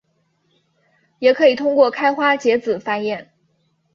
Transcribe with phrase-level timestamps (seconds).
[1.19, 3.27] 也可以通过开花结籽繁衍。